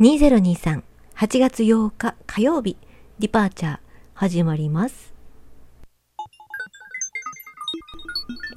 [0.00, 0.84] 2023
[1.16, 2.76] 8月8日火曜日
[3.18, 3.78] ディパーチャー
[4.14, 5.12] 始まります。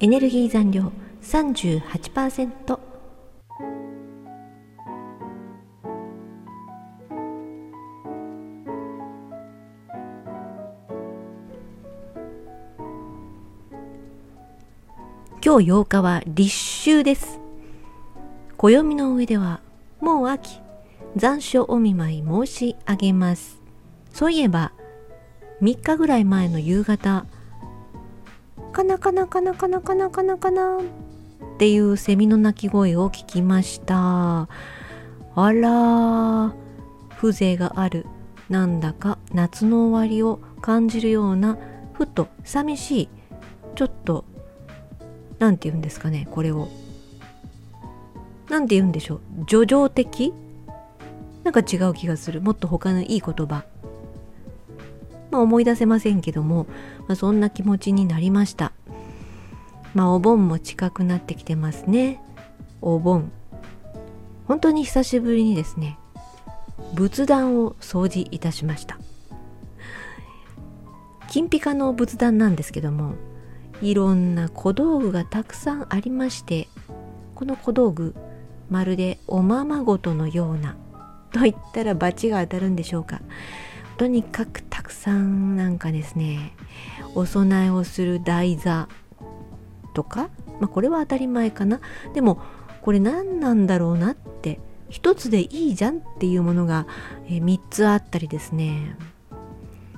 [0.00, 2.78] エネルギー残量38%
[15.44, 17.40] 今日8日は立秋です。
[18.56, 19.60] 暦の上では
[20.00, 20.61] もう秋。
[21.16, 23.60] 残暑お見舞い申し上げます。
[24.12, 24.72] そういえば
[25.60, 27.26] 3日ぐらい前の夕方
[28.72, 30.82] カナカナカナカナカナカナカナっ
[31.58, 34.48] ていうセミの鳴き声を聞きました。
[35.34, 36.54] あら
[37.16, 38.06] 風情がある
[38.48, 41.58] なんだか夏の終わりを感じるような
[41.92, 43.08] ふと寂しい
[43.74, 44.24] ちょっと
[45.38, 46.68] 何て言うんですかねこれを。
[48.48, 50.32] 何て言うんでしょう叙情的？
[51.44, 52.40] なんか違う気がする。
[52.40, 53.64] もっと他のいい言葉。
[55.30, 56.66] まあ思い出せませんけども、
[57.08, 58.72] まあ、そんな気持ちになりました。
[59.94, 62.22] まあお盆も近くなってきてますね。
[62.80, 63.30] お盆。
[64.46, 65.98] 本当に久しぶりにですね
[66.94, 68.98] 仏壇を掃除いたしました。
[71.32, 73.14] 金ピカの仏壇なんですけども
[73.80, 76.68] いろんな小道具がたくさんありまして
[77.34, 78.14] この小道具
[78.68, 80.76] まるでおままごとのような
[81.32, 83.20] と言ったら罰が当たるんでしょうか。
[83.96, 86.54] とにかくたくさんなんかですね
[87.14, 88.88] お供えをする台座
[89.94, 91.80] とかまあこれは当たり前かな。
[92.14, 92.40] でも
[92.82, 96.86] これ何なんだろうなって一つでいいじゃんっていうものが、
[97.26, 98.94] え3つあったりですね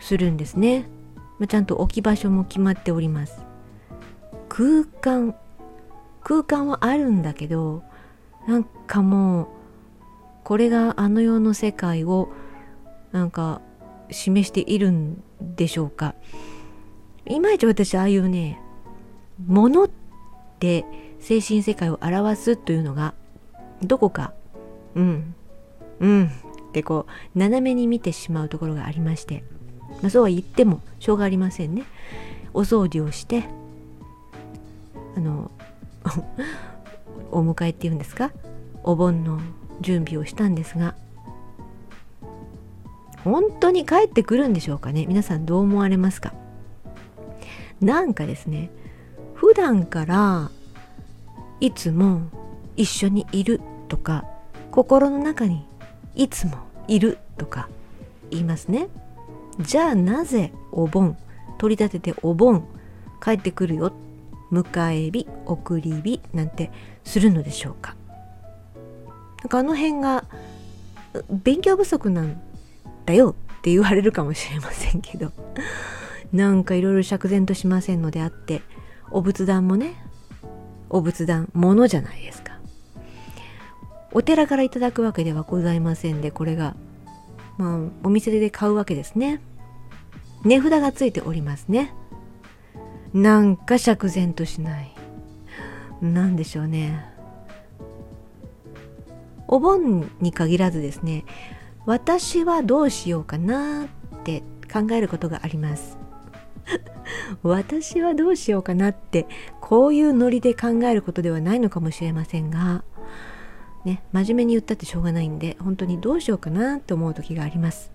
[0.00, 0.88] するんですね、
[1.38, 3.42] まあ、ちゃんと置き場所も決まっております。
[4.48, 5.34] 空間
[6.22, 7.82] 空間はあるんだけど
[8.46, 9.48] なんかもう
[10.48, 12.30] これがあの世の世界を
[13.12, 13.60] なんか
[14.10, 16.14] 示しているんでしょうか。
[17.26, 18.58] いまいち私ああいうね
[19.46, 19.90] ものっ
[20.58, 20.86] て
[21.20, 23.12] 精神世界を表すというのが
[23.82, 24.32] どこか
[24.94, 25.34] うん
[26.00, 26.24] うん
[26.68, 27.04] ってこ
[27.34, 29.44] う斜めに見てしまうところがありまして、
[30.00, 31.82] まあ、そうは言ってもしょうがありませんね。
[32.54, 33.44] お掃除をして
[35.14, 35.50] あの
[37.32, 38.30] お迎えっていうんですか？
[38.82, 39.40] お盆の
[39.80, 40.94] 準備をしたんですが
[43.24, 45.06] 本当に帰ってくるんでしょうかね。
[45.06, 46.32] 皆さんどう思われますか？
[47.80, 48.70] なんかですね
[49.34, 50.50] 普段から
[51.60, 52.22] いつも
[52.76, 54.24] 一緒にいるとか
[54.70, 55.66] 心の中に
[56.14, 57.68] いつもいるとか
[58.30, 58.88] 言いますね。
[59.60, 61.16] じゃあなぜお盆
[61.58, 62.66] 取り立ててお盆
[63.22, 63.92] 帰ってくるよ。
[64.52, 66.70] 迎え火送り火なんて
[67.04, 67.96] するのでしょうか？
[69.42, 70.24] なんかあの辺が
[71.30, 72.40] 勉強不足なん
[73.06, 75.32] だよって言われるかもしれませんけど。
[76.32, 78.60] なんかいろいろ釈然としませんのであって
[79.10, 79.94] お仏壇もね
[80.90, 82.58] お仏壇ものじゃないですか。
[84.12, 86.76] お寺からいただくわけではございませんでこれが
[87.56, 89.40] まあお店で買うわけですね。
[90.44, 91.92] 値札がついておりますね。
[93.14, 94.94] なんか釈然としない。
[96.00, 97.04] 何でしょうね。
[99.48, 101.24] お盆に限らずですね
[101.86, 103.88] 私はどうしようかなっ
[104.22, 105.96] て考えることがあります。
[107.42, 109.26] 私はどうしようかなって
[109.62, 112.84] こういうノリで考えることではないのかもしれませんが
[113.86, 117.90] ね真面目に言ったってしょうがないんで本当にどうしようかなって思う時があります。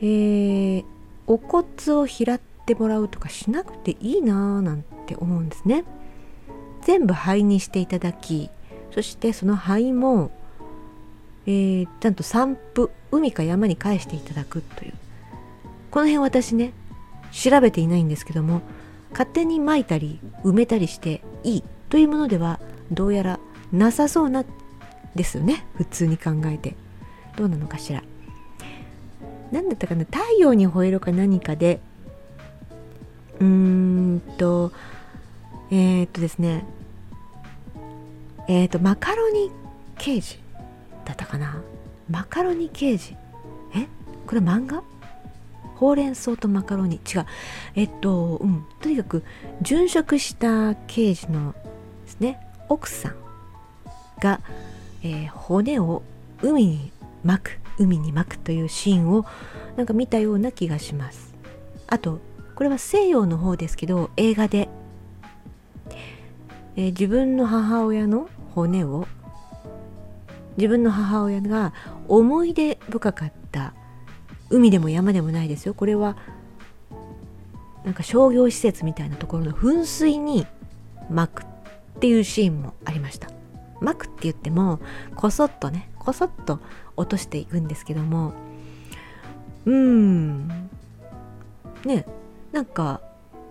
[0.00, 0.84] えー、
[1.26, 1.66] お骨
[1.98, 5.84] を拾ってもらうとかしなくていいなーなんて思うんですね。
[6.82, 8.50] 全部灰にしていただき
[8.96, 10.30] そしてその灰も、
[11.44, 14.94] えー、ちゃんと散布海か山に返していただくという。
[15.90, 16.72] この辺私ね
[17.30, 18.62] 調べていないんですけども
[19.10, 22.58] 勝手に撒いたり埋めたりしていいというものでは
[22.90, 23.38] どうやら
[23.70, 24.46] なさそうな
[25.14, 26.74] ですよね普通に考えて。
[27.36, 28.02] どうなのかしら。
[29.52, 31.80] 何だったかな太陽に吠えろか何かで
[33.40, 34.72] うーんと
[35.70, 36.64] えー、っとですね
[38.48, 39.50] えっ、ー、とマカロニ
[39.98, 40.38] 刑事
[41.04, 41.62] だったかな？
[42.10, 43.16] マカロニ刑事
[43.74, 43.86] え？
[44.26, 44.82] これ漫画？
[45.76, 46.96] ほうれん草とマカロニ。
[46.96, 47.26] 違う。
[47.74, 48.64] えっとうん。
[48.80, 49.22] とにかく
[49.62, 51.54] 殉職した刑事の
[52.04, 53.14] ですね奥さん
[54.20, 54.40] が、
[55.02, 56.02] えー、骨を
[56.42, 56.92] 海に
[57.24, 59.26] 巻く海に巻くというシーンを
[59.76, 61.34] なんか見たような気がします。
[61.88, 62.20] あと
[62.54, 64.70] これは西洋の方ですけど映画で、
[66.76, 69.06] えー、自分の母親の骨を
[70.56, 71.72] 自分の母親が
[72.08, 73.74] 思い出深かった
[74.48, 75.74] 海でも山でもないですよ。
[75.74, 76.16] これは
[77.84, 80.46] なんか商業施設みたいなところの噴水に
[81.10, 81.46] 巻くっ
[82.00, 83.28] ていうシーンもありました。
[83.80, 84.80] 巻くって言っても
[85.14, 86.60] こそっとねこそっと
[86.96, 88.32] 落としていくんですけども。
[89.64, 90.48] うーん。
[91.84, 92.06] ね
[92.52, 93.00] なんか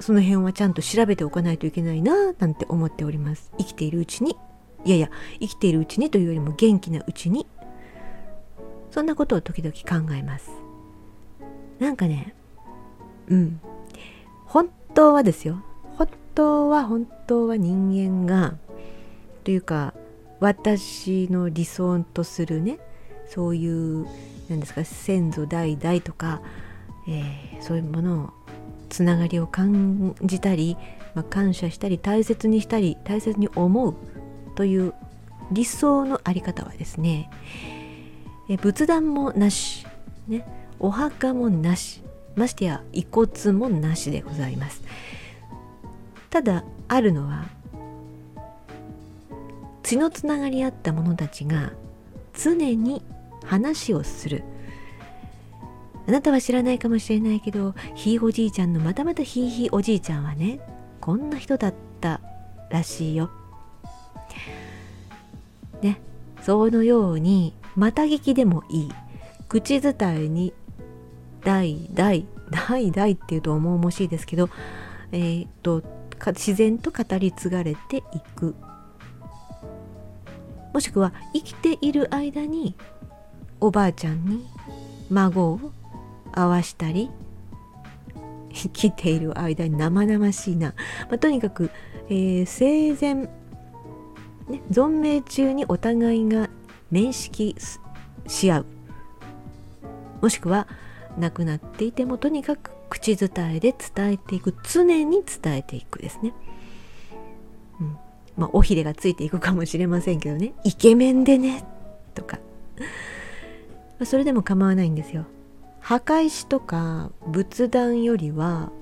[0.00, 3.52] その辺はちゃんと調べておかないといけないななんて思っております。
[3.58, 4.36] 生きているうちに。
[4.84, 5.10] いやいや
[5.40, 7.46] 生きているうちにというよりも元気なうちに。
[8.90, 10.50] そんなことを時々考えます。
[11.78, 12.34] なんかね
[13.28, 13.60] うん。
[14.46, 15.62] 本当はですよ。
[15.96, 18.56] 本当は本当は人間が
[19.44, 19.94] というか
[20.40, 22.78] 私の理想とするね
[23.26, 24.06] そういう
[24.48, 26.42] 何ですか先祖代々とか、
[27.08, 28.45] えー、そういうものを
[28.96, 30.78] つながりを感じたり、
[31.14, 33.94] まあ、感謝したり大切にしたり大切に思う
[34.54, 34.94] という
[35.52, 37.28] 理想のあり方はですね
[38.48, 39.86] え仏壇もなし、
[40.28, 40.46] ね、
[40.78, 42.02] お墓もなし
[42.36, 44.82] ましてや遺骨もなしでございます。
[46.30, 47.44] ただあるのは
[49.82, 51.72] 血のつながりあった者たちが
[52.32, 53.02] 常に
[53.44, 54.42] 話をする。
[56.08, 60.60] あなたは知らないかもしれないけどひいおじいちゃんのまたまたひいひいおじいちゃんはね
[61.00, 62.20] こんな人だった
[62.70, 63.30] らしいよ。
[65.82, 66.00] ね
[66.42, 68.92] そのようにまた聞きでもいい
[69.48, 70.54] 口伝えに
[71.44, 74.48] 代々代々っていうと重々しいですけど
[75.12, 75.82] えー、っと
[76.26, 78.02] 自然と語り継がれてい
[78.34, 78.54] く
[80.72, 82.74] もしくは生きている間に
[83.60, 84.46] おばあちゃんに
[85.10, 85.72] 孫を
[86.36, 87.10] 合わしたり
[88.52, 90.74] 生きている間に生々しいな、
[91.08, 91.70] まあ、とにかく、
[92.08, 96.48] えー、生前、ね、存命中にお互いが
[96.90, 97.56] 面識
[98.26, 98.66] し合う。
[100.22, 100.66] もしくは
[101.18, 104.54] 亡くなっていてもとにかく口伝えで伝えていく。
[104.72, 106.32] 常に伝えていくですね、
[107.80, 107.96] うん。
[108.36, 110.54] まあ、おひれがついていくかもしれませんけどね。
[110.64, 111.64] イケメンでね。
[112.14, 112.38] とか。
[114.04, 115.26] それでも構わないんですよ。
[115.86, 118.72] 墓石とか仏壇よりは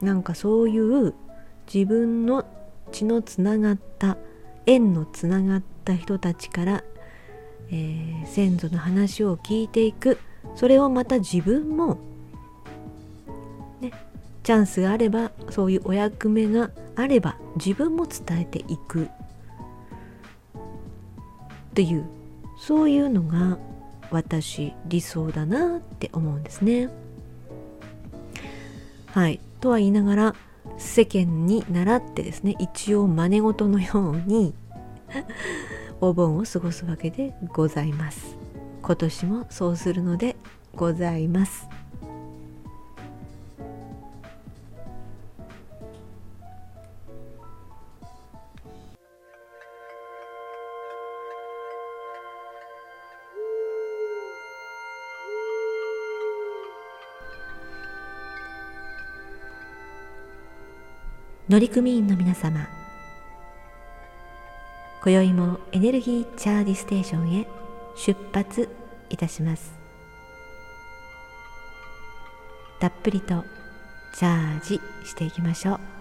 [0.00, 1.12] なんかそういう
[1.72, 2.44] 自分の
[2.92, 4.16] 血のつながった
[4.64, 6.84] 縁のつながった人たちから、
[7.72, 10.18] えー、先祖の話を聞いていく。
[10.54, 11.98] それをまた自分も
[13.80, 13.90] ね
[14.44, 19.08] チャンスがあればそういうお役目があれば自分も伝えていく。
[21.74, 22.04] という
[22.56, 23.58] そういうのが
[24.10, 26.88] 私理想だなって思うんですね。
[29.06, 30.34] はいとは言いながら
[30.78, 34.54] 世間に倣ってですね一応真似事のように
[36.00, 38.36] お盆を過ごすわけでございます。
[38.82, 40.36] 今年もそうするので
[40.74, 41.68] ございます。
[61.48, 62.66] 乗組員の皆様
[65.00, 67.46] 今宵もエネルギーチャージステーションへ
[67.94, 68.68] 出発
[69.10, 69.72] いたします。
[72.80, 73.44] たっぷりと
[74.18, 75.95] チャージしていきましょう。